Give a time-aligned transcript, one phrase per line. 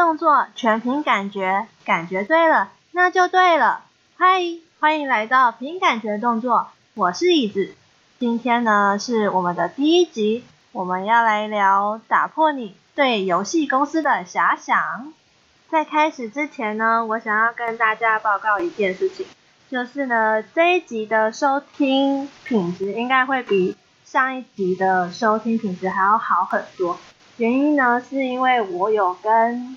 [0.00, 3.82] 动作全凭感觉，感觉对了，那就对了。
[4.16, 4.40] 嗨，
[4.80, 7.74] 欢迎来到凭感觉动作，我是椅子。
[8.18, 10.42] 今天呢是我们的第一集，
[10.72, 15.12] 我们要来聊打破你对游戏公司的遐想。
[15.68, 19.26] 在开始之前呢，我想要跟大家报告一件事情，
[19.68, 23.76] 就是呢这一集的收听品质应该会比
[24.06, 26.96] 上一集的收听品质还要好很多。
[27.36, 29.76] 原因呢是因为我有跟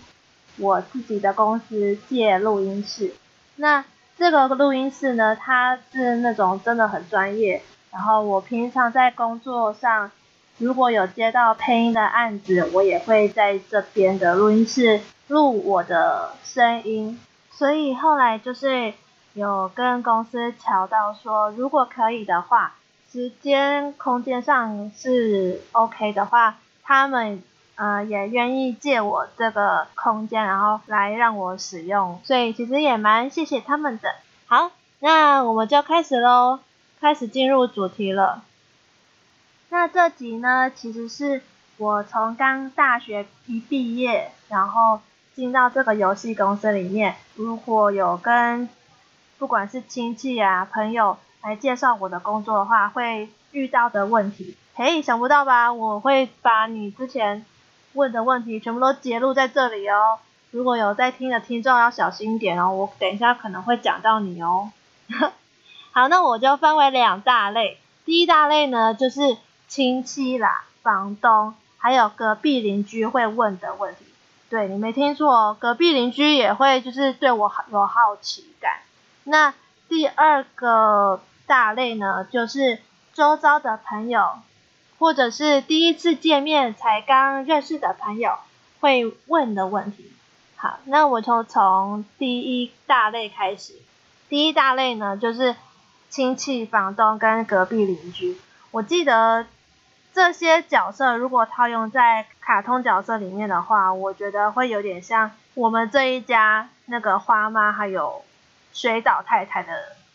[0.57, 3.13] 我自己的公司借录音室，
[3.55, 3.83] 那
[4.15, 7.61] 这个录音室呢，它是那种真的很专业。
[7.91, 10.11] 然后我平常在工作上，
[10.59, 17.19] 如果有接到配音的案子，我也会在这边的录音室录我的声音。
[17.51, 18.93] 所以后来就是
[19.33, 22.75] 有跟公司调到说，如果可以的话，
[23.11, 27.41] 时间空间上是 OK 的话，他们。
[27.75, 34.13] 呃，也愿意借我这个空间，然后来让我使用，所以其实也蛮谢谢他们的。
[34.45, 36.59] 好，那我们就开始喽，
[37.01, 38.43] 开始进入主题了。
[39.69, 41.41] 那这集呢，其实是
[41.77, 45.01] 我从刚大学一毕业，然后
[45.33, 48.69] 进到这个游戏公司里面，如果有跟
[49.39, 54.55] 不管是亲戚啊、朋友来介绍我的工作的话，会遇到的问题。
[54.75, 55.73] 嘿，想不到吧？
[55.73, 57.43] 我会把你之前。
[57.93, 60.19] 问的问题全部都揭露在这里哦，
[60.51, 64.71] 如果有在听的听众要小心一点哦，我等一下可能会讲到你哦。
[65.91, 74.05] 好，那我就分为两大类，第一大类呢就是亲戚啦、房东，还有隔壁邻居会问的问题。
[74.49, 78.81] 对，你没听错，隔壁邻居也会就是对我有好奇感。
[79.23, 79.53] 那
[79.87, 82.79] 第二个大类呢，就是
[83.13, 84.39] 周遭的朋友。
[85.03, 88.37] 或者是第一次见面才刚认识的朋友
[88.79, 90.09] 会问的问题。
[90.55, 93.73] 好，那我就从第一大类开始。
[94.29, 95.57] 第一大类呢，就是
[96.09, 98.39] 亲戚、房东跟隔壁邻居。
[98.71, 99.45] 我记得
[100.13, 108.23] 这些角色如果套用在卡通角色里面的话，我觉得会有点像我们这一家那个花妈还有
[108.71, 109.73] 水岛太太的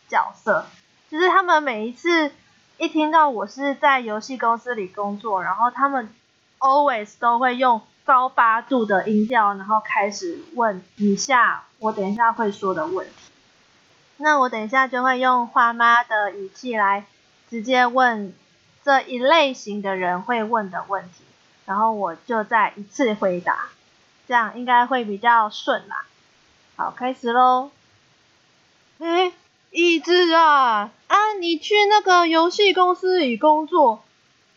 [0.08, 0.64] 角色，
[1.10, 2.32] 就是他们每一次。
[2.78, 6.08] 一听到我是在游戏公司里工作，然后他们
[6.60, 13.12] always 都会用高八度的音调，然后开始问以下我等一下会说的问题。
[14.18, 17.04] 那我等一下就会用花妈的语气来
[17.50, 18.32] 直接问
[18.84, 21.24] 这一类型的人会问的问题，
[21.66, 23.70] 然后我就再一次回答，
[24.28, 26.04] 这样应该会比较顺啦。
[26.76, 27.72] 好，开始喽。
[28.98, 29.32] 诶
[29.80, 31.16] 椅子啊啊！
[31.38, 34.02] 你去那个游戏公司里工作，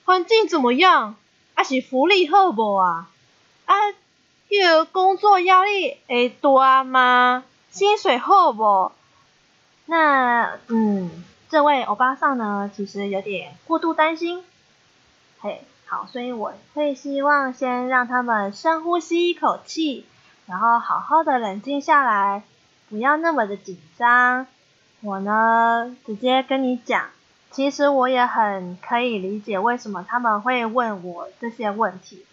[0.04, 1.16] 环境怎么样？
[1.54, 3.08] 啊是福利好不啊？
[3.66, 3.76] 啊，
[4.50, 7.44] 那个工作压力会大吗？
[7.70, 8.92] 薪水好不？
[9.86, 14.44] 那嗯，这位欧巴桑呢，其实有点过度担心。
[15.40, 20.04] 嘿，好，所以我会希望先让他们深呼吸一口气，
[20.48, 22.42] 然后好好的冷静下来，
[22.90, 24.48] 不要那么的紧张。
[25.04, 27.10] 我呢，直接跟你讲，
[27.50, 32.24] 其实我也很可以理解为什么他们会问我这些问题，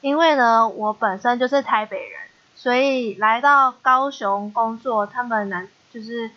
[0.00, 2.20] 因为呢，我本身就是台北人，
[2.56, 6.30] 所以来到高雄工作，他们难就是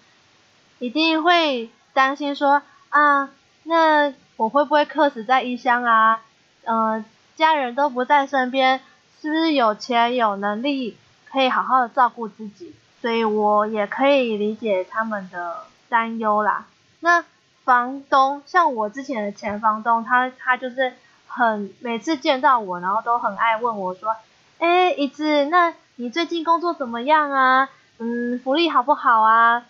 [0.79, 3.29] 一定会担心说啊，
[3.63, 6.19] 那我会不会客死在异乡啊？
[6.65, 7.05] 嗯、呃，
[7.37, 8.81] 家人都不在身边，
[9.21, 10.97] 是不是有钱有能力
[11.31, 12.75] 可以好好的照顾自己？
[12.99, 15.63] 所以我也可以理解他们的。
[15.89, 16.65] 担忧啦，
[16.99, 17.23] 那
[17.63, 20.93] 房东像我之前的前房东，他他就是
[21.27, 24.15] 很每次见到我，然后都很爱问我说，
[24.59, 27.69] 哎，椅子，那你最近工作怎么样啊？
[27.99, 29.65] 嗯，福利好不好啊？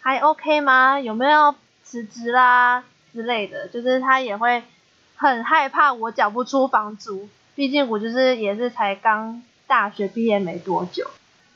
[0.00, 0.98] 还 OK 吗？
[0.98, 1.54] 有没有
[1.84, 2.82] 辞职啦
[3.12, 3.68] 之类的？
[3.68, 4.64] 就是他也会
[5.16, 11.08] 很害怕我缴不出房租，毕竟我就是也是才刚大学毕业没多久。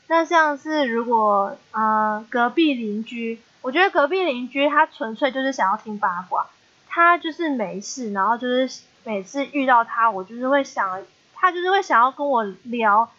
[0.07, 3.39] 那像是如果呃隔壁邻居。
[3.61, 6.47] 我觉得隔壁邻居他纯粹就是想要听八卦，
[6.87, 11.01] 他就是没事，然后就是每次遇到他，我就是会想，
[11.35, 13.09] 他就是会想要跟我聊，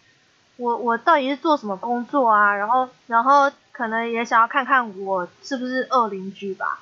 [0.57, 6.79] 我我到底是做什么工作啊，然后然后可能也想要看看我是不是恶邻居吧，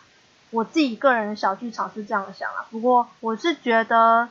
[0.51, 4.29] 我自己个人小剧场是这样想啊，不过我是觉得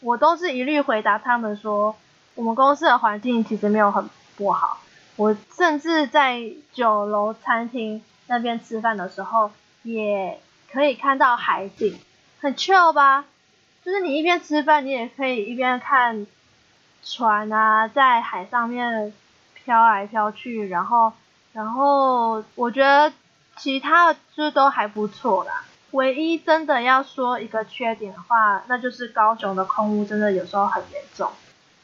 [0.00, 1.94] 我都是一律回答他们说，
[2.36, 4.80] 我们公司的环境其实没有很不好，
[5.18, 8.02] 我甚至在酒楼餐厅。
[8.30, 9.50] 那边吃饭的时候，
[9.82, 10.38] 也
[10.70, 11.98] 可以看到海景，
[12.42, 13.24] 很 chill 吧？
[13.82, 16.26] 就是你一边吃饭，你也可以一边看
[17.02, 19.14] 船啊，在海上面
[19.54, 21.14] 飘来飘去，然后
[21.54, 23.10] 然后我觉得
[23.56, 25.64] 其他的就都还不错啦。
[25.92, 31.30] 唯一真的要说一个缺点的话，那就是高雄的空污真的有时候很严重，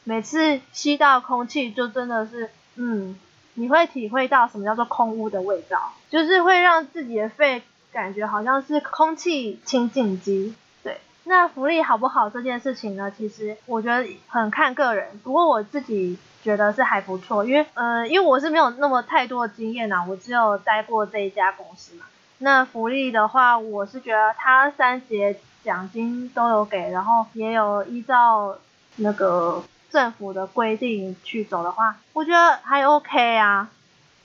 [0.05, 3.17] 每次吸到空气就真的是，嗯，
[3.55, 7.63] 你会体会到什么叫做空屋的味道，就是会让自己的肺
[7.93, 10.55] 感觉好像是空气清净机。
[10.83, 13.13] 对，那福利好不好这件事情呢？
[13.17, 22.05] 其实我觉得很看个人，不过我自己觉得是还不错，因为呃，因为我是没有那么太多的经验呐，我只有待过这一家公司嘛。
[22.39, 28.59] 那福利的话，我是觉得他三节奖金都有给，然后也有依照
[28.97, 29.63] 那个
[29.95, 33.71] 政府的规定去走的话，我觉得还 OK 啊。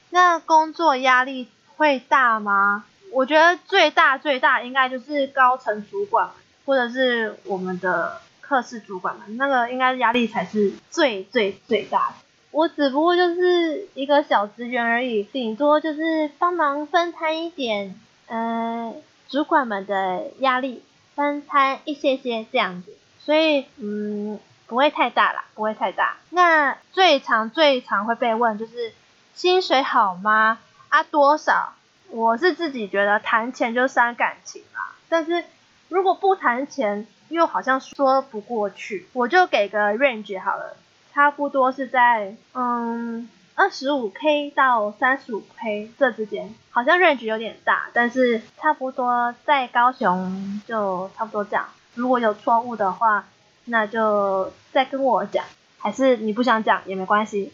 [0.10, 2.86] 那工作压力会大吗？
[3.12, 6.31] 我觉得最大最大应该就是高层主管
[6.66, 12.15] 或者是我们的课室主管们，那个应该压力才是最最最大的。
[12.50, 17.94] 我只不过就是一个小职员而已，顶多就是帮忙分摊一点，
[18.25, 18.95] 嗯、
[19.27, 20.81] 主管们的压力，
[21.13, 24.39] 分摊一些些这样子，所以嗯，
[24.69, 26.16] 不会太大啦，不会太大。
[26.30, 28.94] 那最常最常会被问就是
[29.33, 30.60] 薪水好吗？
[30.88, 31.74] 啊，多少？
[32.10, 35.44] 我是自己觉得谈钱就伤感情啦，但是
[35.89, 40.77] 如果不谈钱，又好像说不过去，我就给个 range 好了。
[41.13, 51.68] 差不多是在嗯二十五 K 到三十五 K 这之间，好像 range 有点大，但是差不多在高雄就差不多这样。
[51.95, 53.25] 如果有错误的话，
[53.66, 55.46] 那就再跟我讲，
[55.78, 57.54] 还是你不想讲也没关系。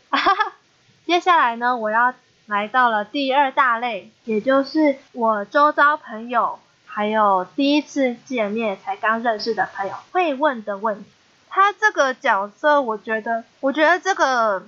[1.06, 2.14] 接下来呢，我要
[2.48, 11.10] 来到了第二大类，也就是我周遭朋友还有第一次见面才刚认识的朋友会问的问题。
[11.50, 14.68] 他这个角色，我觉得，我觉得这个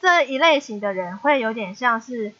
[0.00, 2.32] 这一类型的人会有点像是，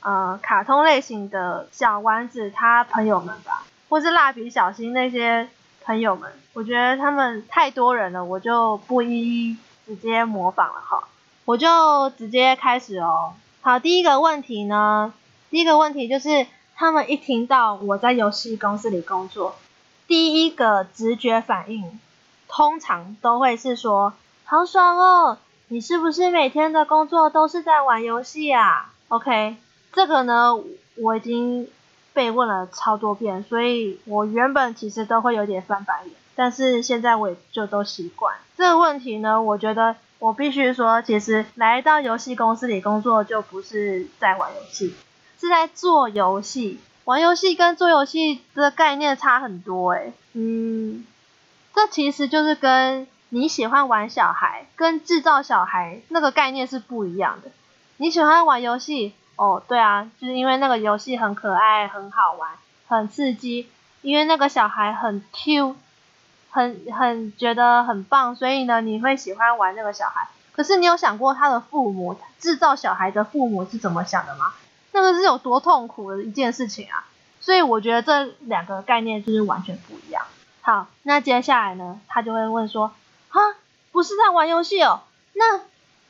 [0.00, 5.48] 呃，卡通类型的小丸子他朋友们吧，或是蜡笔小新那些
[5.88, 6.30] 朋友们。
[6.52, 9.56] 我觉得他们太多人了，我就不一一
[9.86, 11.08] 直接模仿了哈，
[11.46, 13.32] 我就直接开始哦。
[13.62, 15.14] 好，第一个问题呢，
[15.48, 16.46] 第一个问题就是
[16.76, 19.56] 他们一听到我在游戏公司里工作，
[20.06, 21.98] 第一个直觉反应。
[22.48, 24.12] 通常都会是说，
[24.44, 25.38] 好爽哦！
[25.68, 29.56] 你是不是每天的工作都是在玩游戏啊？OK，
[29.94, 30.54] 这个呢，
[30.96, 31.68] 我已经
[32.18, 38.34] 被问了超多遍，所以我原本其实都会有点翻白眼，但是现在我也就都习惯。
[38.56, 44.96] 这个问题呢，我觉得我必须说，其实来到游戏公司里工作就不是在玩游戏，
[45.40, 46.80] 是在做游戏。
[47.04, 51.06] 玩游戏跟做游戏的概念差很多诶，嗯。
[51.72, 57.52] 这其实就是跟你喜欢玩小孩，跟制造小孩那个概念是不一样的。
[57.98, 62.50] 你喜欢玩游戏，哦，对啊，就是因为那个游戏很可爱、很好玩、
[62.88, 63.68] 很刺激，
[64.02, 65.76] 因为那个小孩很 Q，
[66.50, 70.28] 很很觉得很棒，所以呢，你会喜欢玩那个小孩。
[70.52, 74.54] 可是你有想过他的父母，制造小孩的父母是怎么想的吗？
[74.90, 77.06] 那个是有多痛苦的一件事情啊！
[77.40, 80.24] 所以我觉得这两个概念就是完全不一样。
[80.62, 82.90] 好，那接下来呢，他就会问说，
[83.28, 83.40] 哈，
[83.92, 85.02] 不是在玩游戏哦，
[85.34, 85.60] 那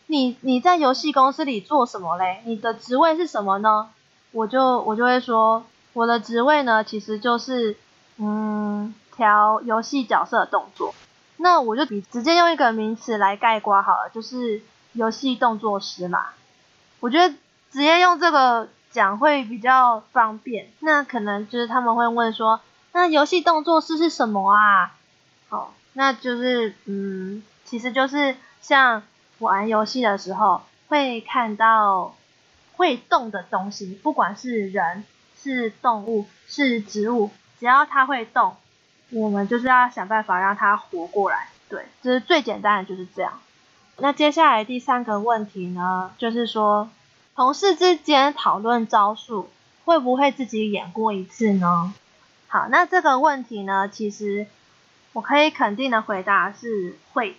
[0.09, 2.43] 你你在游戏公司里做什么嘞？
[2.45, 3.91] 你的职位是什么呢？
[4.33, 7.77] 我就我就会说，我的职位呢，其实就是
[8.17, 10.95] 嗯，调游戏角色的动作。
[11.37, 14.61] 那我就比直接用一个名词来概括好了，就是
[14.95, 16.29] 游戏动作师嘛。
[17.01, 17.35] 我觉得
[17.71, 20.69] 直接用这个讲会比较方便。
[20.81, 22.61] 那可能就是他们会问说。
[22.93, 24.95] 那游戏动作师是什么啊？
[25.51, 29.03] 哦，那就是嗯，其实就是像
[29.39, 32.15] 玩游戏的时候会看到
[32.77, 35.05] 会动的东西，不管是人、
[35.41, 38.57] 是动物、是植物，只要它会动，
[39.11, 41.49] 我们就是要想办法让它活过来。
[41.69, 43.41] 对，就是最简单的就是这样。
[43.99, 46.89] 那接下来第三个问题呢，就是说
[47.35, 49.51] 同事之间讨论招数，
[49.85, 51.93] 会不会自己演过一次呢？
[52.47, 54.47] 好，那这个问题呢，其实
[55.13, 57.37] 我可以肯定的回答是会，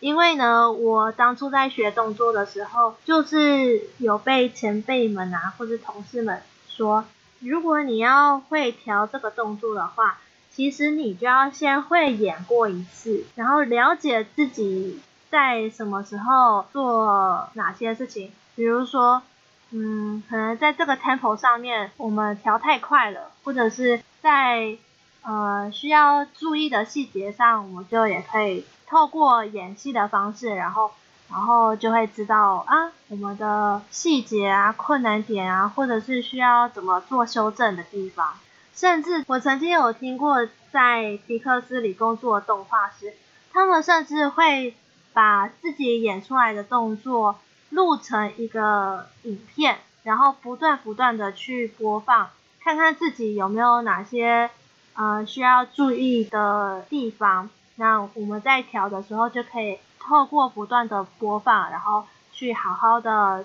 [0.00, 7.04] 因为呢，我当初在学动作的时候，就是有被前辈们啊，或者同事们说，
[7.40, 10.18] 如果你要会调这个动作的话，
[10.50, 15.00] 其实你就要先会演过一次，然后了解自己
[15.30, 19.22] 在什么时候做哪些事情，比如说。
[19.70, 24.78] 嗯，可能在这个 tempo 上面，我们调太快了，或者是在
[25.20, 30.90] 呃需要注意的细节上，我们就也可以透过演戏的方式，然后
[31.30, 38.32] 然后就会知道啊，我们的细节啊、困难点啊，或者是需要怎么做修正的地方。
[38.74, 43.12] 甚至我曾经有听过，在皮克斯里工作的动画师，
[43.52, 44.74] 他们甚至会
[45.12, 47.38] 把自己演出来的动作
[47.70, 52.30] 录成一个影片，然后不断不断的去播放，
[52.62, 54.48] 看看自己有没有哪些
[54.94, 57.50] 呃需要注意的地方。
[57.78, 59.78] 那我们在调的时候就可以。
[60.00, 63.44] 透过不断的播放，然后去好好的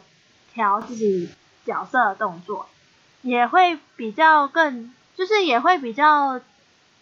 [0.54, 1.30] 调自己
[1.66, 2.68] 角色的动作，
[3.22, 6.40] 也会比较更，就是也会比较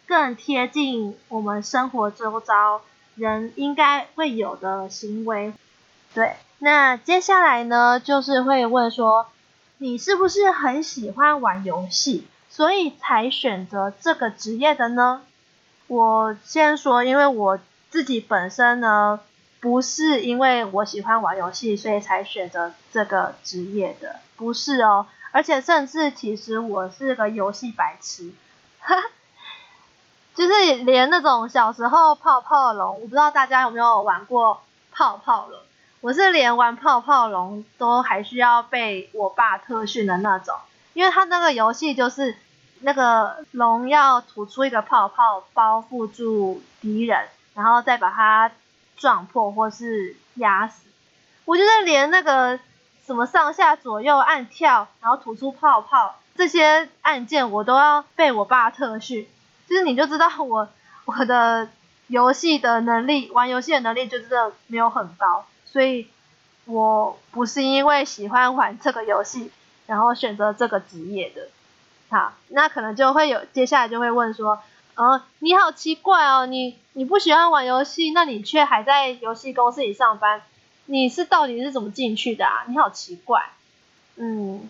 [0.08, 2.82] 更贴近我们生活周遭
[3.14, 5.54] 人应该会有的行为。
[6.16, 9.28] 对，那接下来呢，就是会问说，
[9.78, 15.22] 你是不是很喜欢玩游戏，所以才选择这个职业的呢？
[15.91, 19.19] 我先说，因为我自己本身呢。
[19.60, 25.05] 不是因为我喜欢玩游戏，所以才选择这个职业的，不是哦。
[25.31, 28.31] 而且甚至其实我是个游戏白痴，
[30.33, 35.60] 就是连那种小时候泡泡龙，我不知道大家有没有玩过泡泡龙，
[36.00, 40.55] 我是连玩泡泡龙都还需要被我爸特训的那种，
[40.95, 42.36] 因为他那个游戏就是
[42.82, 48.52] 那个龙要吐出一个泡泡包覆住敌人，然后再把它。
[48.98, 50.84] 撞破或是压死，
[51.46, 52.60] 我觉得连那个
[53.04, 59.28] 什么上下左右按跳，然后吐出泡泡这些按键，我都要被我爸特训。
[59.68, 60.70] 就是你就知道我
[61.06, 61.68] 我的
[62.06, 66.08] 游戏的能力，玩游戏的能力就真的没有很高，所以
[66.66, 69.52] 我不是因为喜欢玩这个游戏，
[69.88, 71.48] 然后选择这个职业的。
[72.12, 74.60] 好，那可能就会有接下来就会问说。
[74.96, 80.41] 嗯，你好奇怪哦，你你不喜欢玩游戏，那你却还在游戏公司里上班，
[80.86, 82.65] 你是到底是怎么进去的啊？
[82.68, 83.41] 你好奇怪。
[84.18, 84.70] 嗯，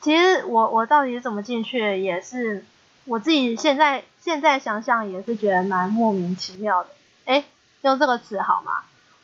[0.00, 2.64] 其实我我到底是怎么进去的，也是
[3.04, 6.88] 我自己现在现在想想也是觉得蛮莫名其妙的。
[7.26, 7.44] 诶，
[7.82, 8.72] 用这个词好吗？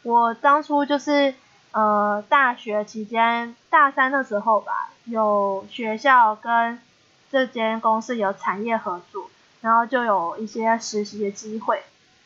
[0.03, 1.35] 我当初就是
[1.73, 6.79] 呃大学期间大三的时候吧，有学校跟
[7.31, 9.31] 这间公司有产业合作。
[9.63, 11.83] 然后就有一些实习的机会，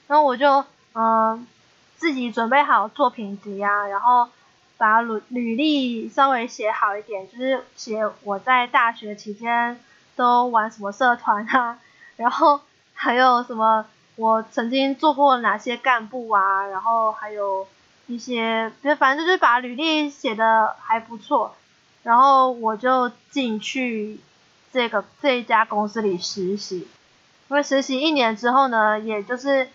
[0.09, 1.47] 然后我就嗯、
[1.97, 4.28] 自己准备好作品集啊，然后
[4.76, 9.80] 把履履历稍微写好一点，就是写我在大学期间
[10.16, 11.78] 都玩什么社团啊，
[12.16, 12.61] 然后
[12.92, 17.66] 还有什么我曾经做过哪些干部啊，然后还有
[18.07, 21.54] 一些，就反正就是把履历写的还不错，
[22.02, 24.21] 然后我就进去
[24.72, 26.88] 这个这一家公司里实习。
[27.48, 29.68] 因为实习一年之后呢，也就是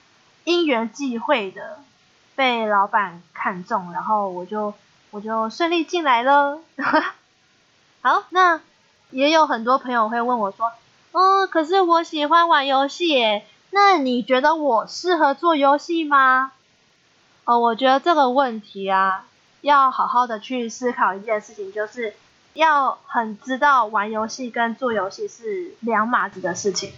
[0.46, 1.80] 因缘际会的
[2.36, 4.74] 被老板看中，然后我就
[5.12, 6.60] 我就顺利进来了。
[8.02, 8.62] 好，那
[9.10, 10.72] 也有很多朋友会问我说，
[11.12, 16.54] 嗯，可是我喜欢玩游戏耶，那你觉得我适合做游戏吗？
[17.44, 19.26] 哦，我觉得这个问题啊，
[19.62, 22.16] 要好好的去思考一件事情，就是
[22.56, 26.92] 要很知道玩游戏跟做游戏是两码子的事情。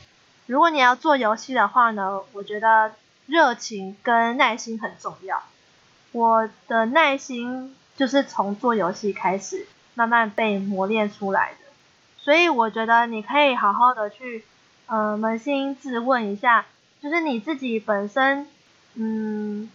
[0.46, 2.94] 如果你要做游戏的话呢，我觉得
[3.26, 5.44] 热情跟耐心很重要。
[6.12, 11.58] 我的耐心就是从做游戏开始慢慢被磨练出来的，
[12.18, 14.46] 所以我觉得你可以好好的去，
[14.86, 16.66] 呃，扪心自问一下，
[17.02, 18.48] 就是你自己本身，
[18.94, 19.70] 嗯，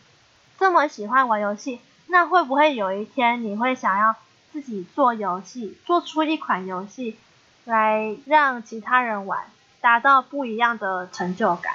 [0.59, 4.15] 这么喜欢玩游戏，那会不会有一天你会想要
[4.53, 7.17] 自己做游戏，做出一款游戏
[7.65, 9.45] 来让其他人玩？
[9.81, 11.75] 达到不一样的成就感，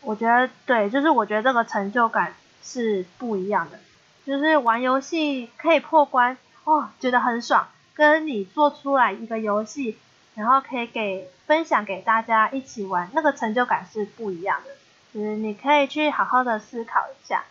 [0.00, 3.78] 我觉得对，就是我觉得这个成就感是不一样的，
[4.24, 9.96] 就是玩游戏可以破关，哦，觉得很爽，跟你做出来一个游戏，
[10.34, 14.70] 然后可以给分享给大家一起玩，那个成就感是不一样的，
[15.14, 17.44] 就是你可以去好好的思考一下。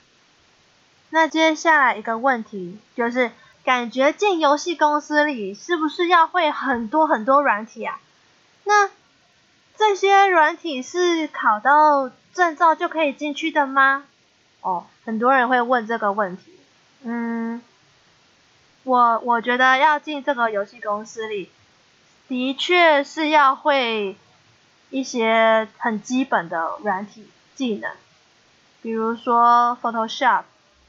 [1.12, 3.32] 那接下来一个问题就是，
[3.66, 8.00] 感觉进游戏公司里是不是要会很多很多软体啊？
[8.64, 8.90] 那
[9.76, 14.06] 这些软体是考到证照就可以进去的吗？
[14.62, 16.60] 哦，很多人会问这个问题。
[17.02, 17.62] 嗯，
[18.84, 21.52] 我我觉得要进这个游戏公司里，
[22.28, 24.16] 的确是要会
[24.92, 27.92] 一些很基本的软体技能，
[28.82, 30.44] 比如说 Photoshop，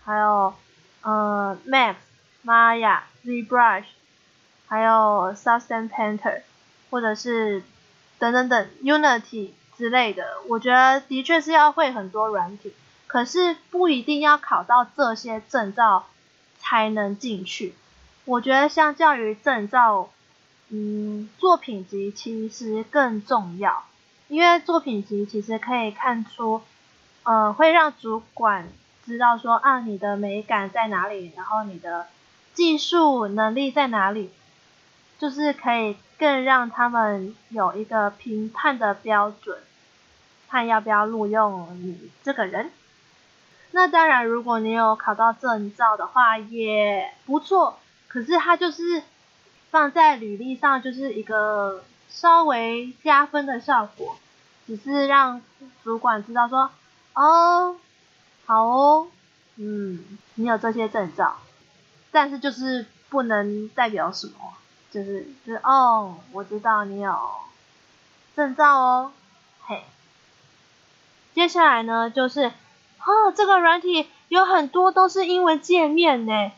[0.05, 0.55] 还有
[1.03, 1.97] 呃 Max、
[2.47, 3.87] Maya、ZBrush，
[4.69, 6.43] 还有 Substance Painter，
[6.91, 7.63] 或者是。
[8.19, 12.73] 等等等，Unity 之类的，我觉得的确是要会很多软体，
[13.07, 16.07] 可是不一定要考到这些证照
[16.59, 17.75] 才能进去。
[18.25, 20.09] 我觉得相较于证照，
[20.71, 23.85] 嗯，作品集其实更重要，
[24.29, 26.63] 因为作品集其实可以看出，
[27.25, 28.67] 呃，会让主管
[29.05, 32.07] 知道说啊，你的美感在哪里，然后你的
[32.57, 34.33] 技术能力在哪里，
[35.19, 39.59] 就是可以更让他们有一个评判的标准，
[40.49, 42.73] 看要不要录用你这个人。
[43.73, 47.79] 那当然，如果你有考到证照的话，也不错。
[48.09, 49.03] 可是它就是
[49.71, 54.17] 放在履历上，就是一个稍微加分的效果，
[54.67, 55.43] 只是让
[55.85, 56.71] 主管知道说，
[57.13, 57.77] 哦，
[58.47, 59.09] 好哦，
[59.57, 60.03] 嗯，
[60.37, 61.37] 你有这些证照，
[62.17, 64.55] 但是就是不能代表什么，
[64.91, 67.15] 就是就是哦，我知道你有
[68.35, 69.13] 证照哦，
[69.67, 69.85] 嘿，
[71.35, 72.51] 接下来呢就是。
[73.09, 76.51] 哦，这个软体有很多都是英文界面呢，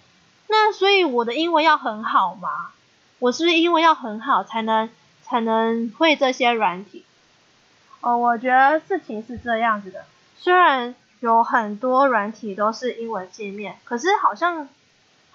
[0.46, 2.70] 那所以我的英文要很好嘛？
[3.18, 4.88] 我是不是英文要很好才能
[5.22, 7.04] 才能会这些软体？
[8.00, 10.06] 哦，我觉得事情是这样子的，
[10.38, 14.70] 虽然有很多软体都是英文界面，可是好像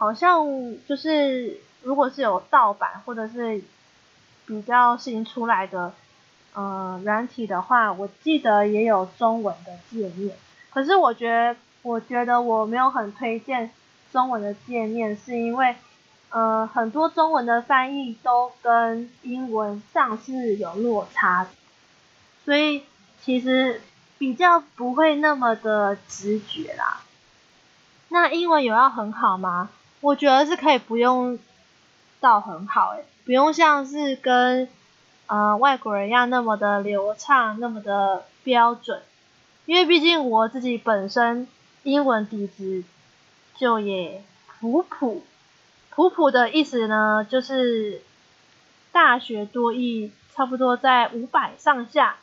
[0.03, 0.45] 好像
[0.85, 3.61] 就是如果是有盗版或者是
[4.45, 5.93] 比较新出来的
[6.53, 10.35] 呃软体的话，我记得也有中文的界面。
[10.71, 13.71] 可是我觉得，我觉得我没有很推荐
[14.11, 15.73] 中文的界面，是因为，
[16.31, 21.47] 呃，很多中文的翻译都跟英文上是有落差，
[22.43, 22.83] 所以
[23.21, 23.79] 其实
[24.17, 26.99] 比较不会那么的直觉啦。
[28.09, 29.69] 那英文有要很好吗？
[30.03, 31.39] 我觉得是可以不用
[32.19, 34.67] 到很好，诶，不用像是跟
[35.27, 39.01] 呃外国人一样那么的流畅，那么的标准。
[39.65, 41.47] 因为毕竟我自己本身
[41.83, 42.83] 英文底子
[43.55, 44.21] 就也
[44.59, 45.23] 普普，
[45.89, 48.01] 普普的意思呢，就是
[48.91, 52.17] 大学多益差不多在五百上下。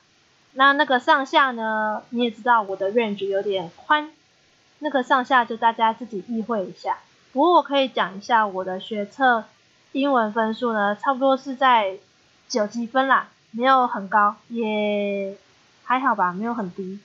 [0.53, 4.11] 那那个上下呢，你也知道我的 range 有点宽，
[4.81, 6.99] 那个上下就大家自己意会一下。
[7.33, 9.45] 不过我可以讲一下我的学测
[9.93, 11.99] 英文分数呢，差不多是在
[12.49, 15.37] 九级分啦，没有很高，也
[15.85, 16.99] 还好吧，没有很低。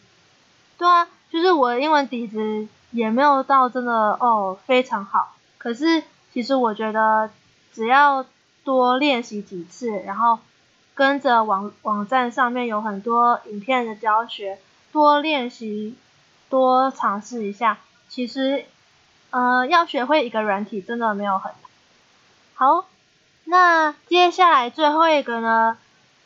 [0.77, 7.29] 对啊，就是我的英文底子也没有到真的哦非常好，可是其实我觉得
[7.73, 8.25] 只要
[8.63, 10.39] 多练习几次，然后
[10.93, 14.59] 跟着网网站上面有很多影片的教学，
[14.91, 15.95] 多练习，
[16.49, 17.77] 多尝试一下，
[18.09, 18.65] 其实
[19.35, 21.61] 呃要学会一个软体真的没有很难。
[22.53, 22.85] 好，
[23.43, 25.77] 那接下来最后一个呢，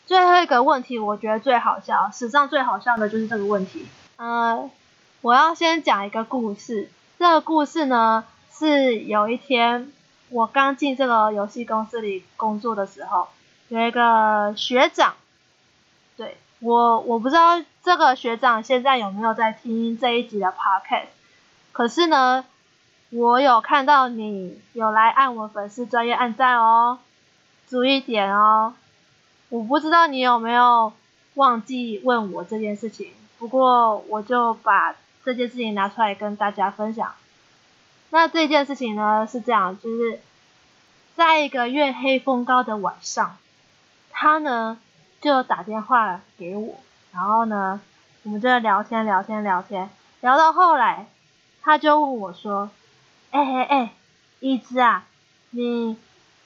[0.06, 3.88] 最后一个问题我觉得最好笑，史上最好笑的就是这个问题。
[4.17, 4.69] 呃，
[5.22, 6.91] 我要先讲一个故事。
[7.17, 9.91] 这个故事呢，是有一天
[10.30, 13.28] 我刚进这个游戏公司里工作的时候，
[13.69, 15.15] 有一个学长，
[16.15, 21.08] 对，我我不知道这个学长现在有没有在听这一集的 podcast，
[21.72, 22.45] 可是呢，
[23.12, 27.00] 我有看到你有来按我粉丝专业按赞哦，
[27.67, 28.74] 注意点哦，
[29.50, 30.93] 我不知道你有没有
[31.34, 33.12] 忘记问我这件事情。
[33.39, 37.13] 不过我就把这件事情拿出来跟大家分享。
[38.12, 40.19] 那这件事情呢，是这样，就是
[41.15, 43.38] 在一个月黑风高的晚上，
[44.12, 44.78] 他呢
[45.22, 46.76] 就打电话给我，
[47.12, 47.82] 然后呢
[48.24, 49.89] 我们就聊天聊天聊天，
[50.22, 51.08] 聊到后来，
[51.62, 52.69] 他就问我说
[53.32, 53.94] ：“哎哎哎，
[54.39, 55.06] 一枝啊，
[55.52, 55.98] 你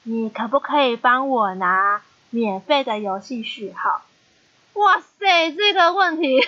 [0.02, 4.02] 你可不可以帮我拿免费的游戏序号？”
[4.74, 6.46] 哇塞，这个问题。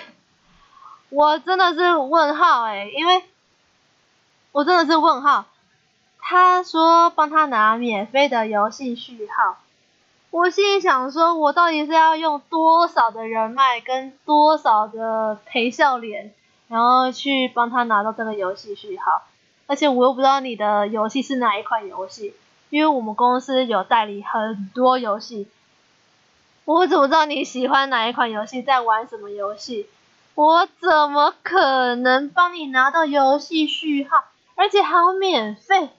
[1.09, 3.23] 我真的是问号诶，因为
[4.51, 5.45] 我真的是问号。
[6.19, 9.57] 他说帮他拿免费的游戏序号，
[10.29, 16.33] 我心里想说，我到底是要用多少的人脉跟多少的陪笑脸，
[16.67, 19.23] 然后去帮他拿到这个游戏序号？
[19.67, 22.33] 而且我又不知道你的游戏是哪一款游戏，
[22.69, 25.47] 因为我们公司有代理很多游戏，
[26.65, 29.87] 我怎么知道你喜欢哪一款游戏，在玩什么游戏？
[30.35, 34.23] 我怎么可能帮你拿到游戏序号，
[34.55, 35.89] 而且还要免费？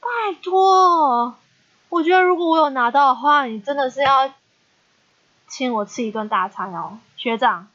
[0.00, 0.08] 拜
[0.42, 1.34] 托，
[1.88, 4.32] 我觉得如果我有拿到的话，你真的是要
[5.48, 7.66] 请我吃一顿大餐哦，学长。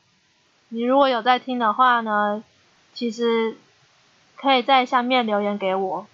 [0.70, 2.44] 你如果有在听的话呢，
[2.94, 3.58] 其实
[4.44, 6.06] 可以在下面留言给我。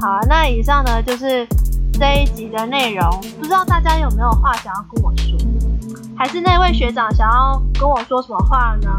[0.00, 1.46] 好，那以上呢就是
[1.92, 5.38] 这一集的内容，不知道大家有没有话想要跟我说？
[6.16, 8.90] 还是那位学长想要跟我说什么话呢？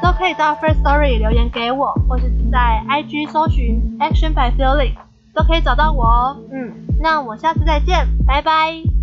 [0.00, 4.94] 都可以到 First Story 留言给我，或是在 IG 搜寻 Action by Feeling
[5.34, 6.36] 都可以找到我哦。
[6.52, 8.99] 嗯，那我下次再见，拜拜。